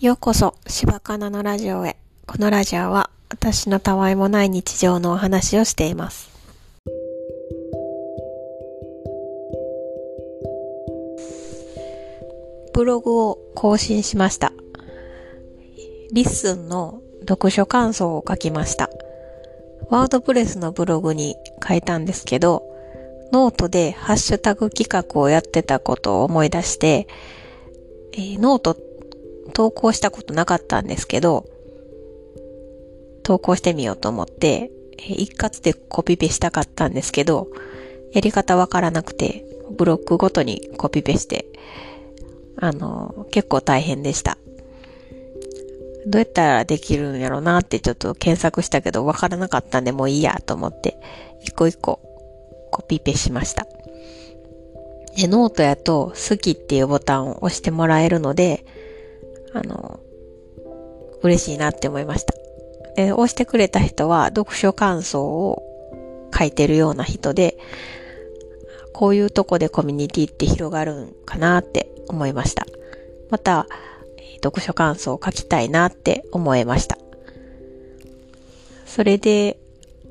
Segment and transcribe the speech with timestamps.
[0.00, 1.96] ようこそ、柴かなのラジオへ。
[2.24, 6.30] このラジオは、私のたわいもない日常のお話をしています。
[12.72, 14.52] ブログを更新しました。
[16.12, 18.90] LISTEN の読書感想を書きました。
[19.90, 21.34] WordPress のブログに
[21.66, 22.62] 書いたんですけど、
[23.32, 27.08] ノートでハッシュタグ企画をやってたことを思い出して、
[28.12, 28.76] えーノート
[29.52, 31.46] 投稿したことなかったんですけど、
[33.22, 37.48] 投稿してみようと思って、一括でコピペしたかったんですけど、
[38.12, 39.44] やり方わからなくて、
[39.76, 41.46] ブロックごとにコピペして、
[42.56, 44.38] あの、結構大変でした。
[46.06, 50.98] どうやったらできるんやろうなってちょっと検索したけどわからなかったんでもういいやと思って、
[51.42, 52.00] 一個一個
[52.70, 53.66] コピペしました。
[55.16, 58.64] で、ノートやと好きっていうボタンを押してもらえるので、
[59.58, 60.00] あの、
[61.22, 62.34] 嬉しいなって思いました。
[62.96, 65.62] で、押してくれた人は読書感想を
[66.36, 67.56] 書いてるような人で、
[68.92, 72.66] こういうとこでコミュニティって広がるんかなって思いました。
[73.30, 73.66] また、
[74.42, 76.98] 読書感想を書きたいなって思いました。
[78.86, 79.58] それで、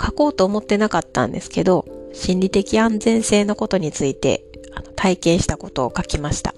[0.00, 4.44] 書こうと思ってなかったんですけど、心理的安全性のことについて
[4.96, 6.54] 体験したことを書きました。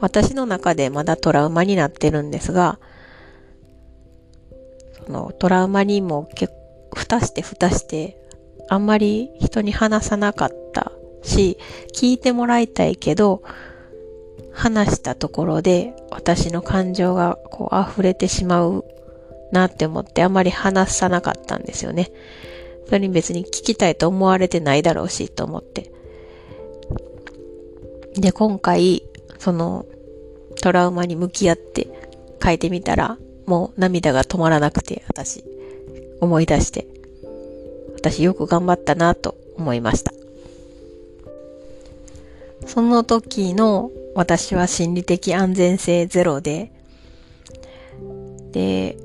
[0.00, 2.78] 私の中でまだトラウマになってるんですが、
[5.06, 8.16] そのトラウマにも結構、蓋して蓋して、
[8.68, 11.58] あんまり人に話さなかったし、
[11.94, 13.42] 聞いてもらいたいけど、
[14.52, 18.84] 話したところで私の感情がこう溢れてしまう
[19.52, 22.10] なって思ってあんまり話さなかったんですよね。
[22.86, 25.90] それに別に聞きたいと思われてないだろうしと思って。
[28.14, 29.02] で、今回、
[29.38, 29.86] その
[30.62, 31.88] トラウマに向き合って
[32.42, 35.44] 書いてみたら、もう涙が止まらなくて、私、
[36.20, 36.86] 思い出して、
[37.94, 40.12] 私よく頑張ったなと思いました。
[42.66, 46.72] その時の私は心理的安全性ゼロで、
[48.52, 48.96] で、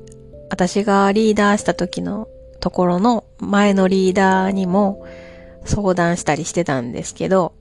[0.50, 2.28] 私がリーダーした時の
[2.60, 5.06] ところの前のリーダーにも
[5.64, 7.52] 相談したりしてたんですけど、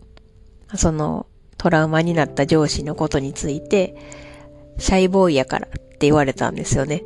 [0.75, 1.25] その
[1.61, 3.95] トラウマになった上司のことについて、
[4.79, 7.03] シャイボーイやからって言われたんですよね。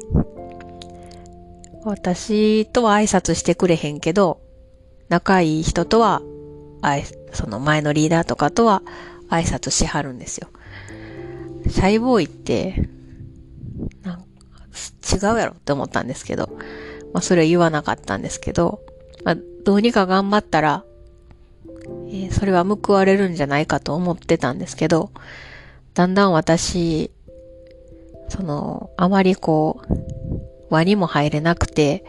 [1.84, 4.40] 私とは挨拶してくれへんけど、
[5.10, 6.22] 仲いい人とは、
[7.34, 8.82] その前のリーダーとかとは
[9.30, 10.48] 挨拶しはるんですよ。
[11.70, 12.88] シャイボーイって、
[14.04, 14.26] なんか
[15.14, 16.48] 違うやろって思ったんですけど、
[17.12, 18.80] まあそれは言わなかったんですけど、
[19.26, 20.86] まあどうにか頑張ったら、
[22.16, 25.12] えーそれは報われるんじゃないかと思ってたんですけど、
[25.94, 27.12] だんだん私、
[28.30, 29.94] その、あまりこう、
[30.70, 32.06] 輪にも入れなくて、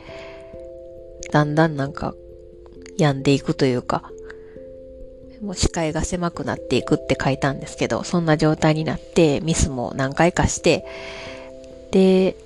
[1.33, 2.15] だんだんなんか、
[2.97, 4.11] 病んでいくというか、
[5.43, 10.87] もう視界が狭くなっていくって書いたんですけど、そんな状態になって、ミスも何回かして、
[11.91, 12.37] で、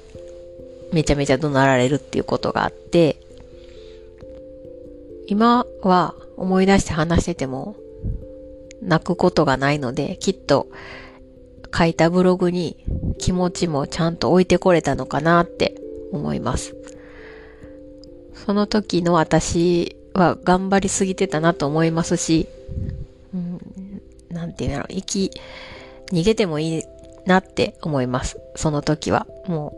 [0.93, 3.17] めちゃめちゃ怒鳴られるっていうことがあって、
[5.31, 7.77] 今は思い出して話してても、
[8.83, 10.67] 泣くことがないので、きっと
[11.73, 12.85] 書いたブログに
[13.17, 15.81] 気持ちもちゃんと置いてこれたのかなって
[16.11, 16.75] 思います。
[18.35, 22.49] その時の私は頑張りすぎてたなと思いますし、
[23.33, 23.61] うん、
[24.31, 25.31] なんていうんだろう、生き、
[26.11, 26.83] 逃げてもいい
[27.25, 28.41] なって思います。
[28.57, 29.29] その時は。
[29.47, 29.77] も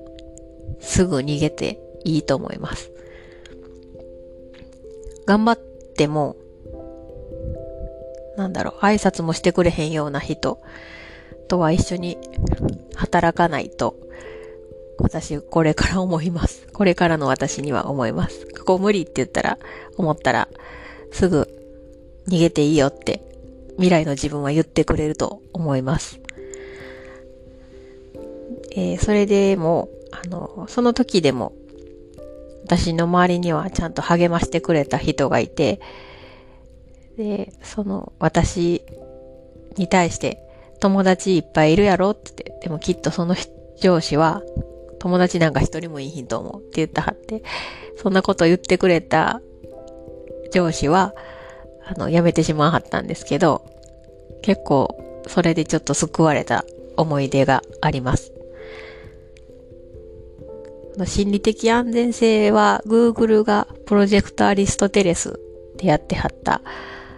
[0.80, 2.91] う、すぐ逃げていいと思います。
[5.26, 5.58] 頑張っ
[5.96, 6.36] ても、
[8.36, 10.60] なんだろう、挨拶もしてくれへんような人
[11.48, 12.18] とは一緒に
[12.94, 13.96] 働かないと、
[14.98, 16.66] 私、これから思います。
[16.72, 18.46] これからの私には思います。
[18.58, 19.58] ここ無理って言ったら、
[19.96, 20.48] 思ったら、
[21.10, 21.48] すぐ
[22.28, 23.22] 逃げていいよって、
[23.76, 26.20] 未来の自分は言ってくれると思います。
[28.74, 31.52] えーそれでも、あの、その時でも、
[32.76, 35.78] 私の周りにはちゃんと励ましてくれた人がいて、
[37.18, 38.82] で、その、私
[39.76, 40.38] に対して、
[40.80, 42.12] 友達いっぱいいるやろ？
[42.12, 43.36] って言って、でもきっとその
[43.78, 44.42] 上司は、
[45.00, 47.42] 友達なんか一人もいいひんと思うって言ったはって、
[47.96, 49.42] そんなこと言ってくれた
[50.50, 51.14] 上司は、
[51.84, 53.66] あの、辞めてしまわはったんですけど、
[54.40, 56.64] 結構、それでちょっと救われた
[56.96, 58.31] 思い出があります。
[61.06, 65.40] 心理的安全性は Google がプロジェクトアリストテレス
[65.78, 66.62] でやってはった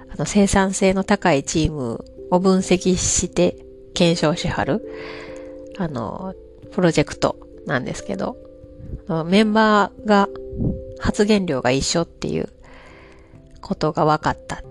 [0.09, 3.56] あの生産性の高いチームを分析して
[3.94, 4.82] 検証しはる
[5.76, 6.35] あの
[6.73, 7.37] プロジェクト
[7.67, 8.37] なんですけど、
[9.26, 10.29] メンバーが
[10.99, 12.49] 発言量が一緒っていう
[13.61, 14.62] ことが分かった。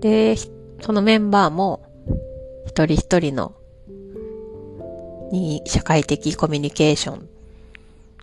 [0.00, 0.36] で、
[0.80, 1.82] そのメンバーも
[2.66, 3.54] 一人一人の
[5.32, 7.28] に社会的コミュニケーション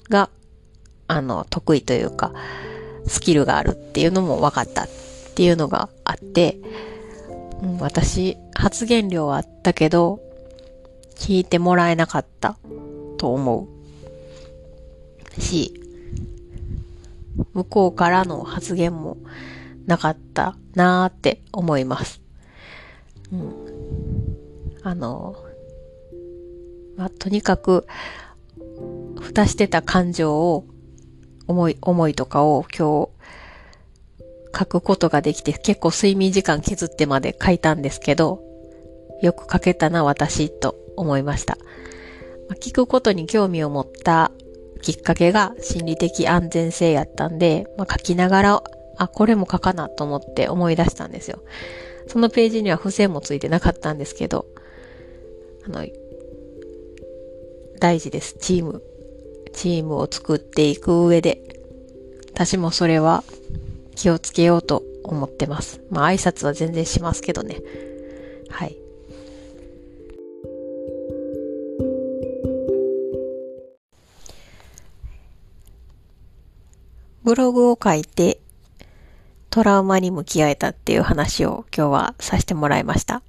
[0.10, 0.30] が、
[1.08, 2.34] あの、得意というか、
[3.08, 4.88] スキルがあるっていうのも分かったっ
[5.36, 6.58] ていうのがあって、
[7.62, 10.20] うん、私、発言量はあったけど、
[11.16, 12.58] 聞いてもらえなかった
[13.18, 13.68] と思
[15.38, 15.42] う。
[15.42, 15.74] し、
[17.54, 19.18] 向こうからの発言も
[19.86, 22.22] なかったなーって思います。
[23.32, 23.54] うん。
[24.84, 25.36] あの、
[26.98, 27.88] まあ、とにかく、
[29.24, 30.66] 蓋してた感情を、
[31.48, 33.10] 思い、思いとかを今日、
[34.58, 38.42] 書くことができて、結構睡眠時間削ってまで書いたんですけど、
[39.22, 41.58] よく書けたな、私、と思いました。
[42.62, 44.32] 聞くことに興味を持った
[44.82, 48.64] きっかけが心理的安全性やったんで、まあ、書きながら、
[48.98, 51.42] あ、これも書かなと思って思い出したんですよ。
[52.08, 54.46] そのページには付箋もついてなかったんですけど、
[55.66, 55.86] あの、
[57.80, 58.36] 大事です。
[58.40, 58.84] チーム。
[59.54, 61.42] チームを作っていく上で。
[62.34, 63.24] 私もそれは
[63.96, 65.82] 気をつけようと思ってます。
[65.92, 67.62] まあ挨拶は全然しますけどね。
[68.50, 68.76] はい。
[77.24, 78.40] ブログを書いて
[79.50, 83.22] トラウマに向き合えたっていう話を今日はさせてもらいました。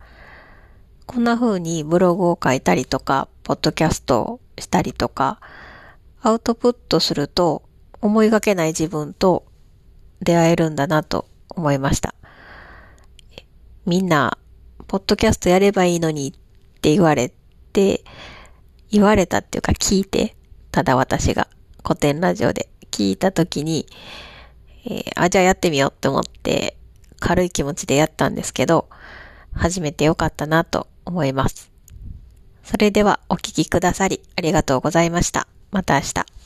[1.07, 5.39] こんな風にブログを書いたりとか、ポッドキャストをしたりとか、
[6.27, 7.69] アウトプットすると
[8.01, 9.45] 思いがけない自分と
[10.23, 12.15] 出会えるんだなと思いました。
[13.85, 14.39] みんな、
[14.87, 16.33] ポッドキャストやればいいのにっ
[16.81, 17.31] て言われ
[17.75, 18.05] て、
[18.91, 20.35] 言われたっていうか聞いて、
[20.71, 21.47] ただ私が
[21.87, 23.87] 古典ラジオで聞いたときに、
[24.87, 26.79] えー、あ、じゃあやってみようって思って
[27.21, 28.89] 軽い気持ちでやったんですけど、
[29.53, 31.71] 初めてよかったなと思います。
[32.63, 35.49] それではお聞きくださりありがとうございました。
[35.75, 36.44] また明日。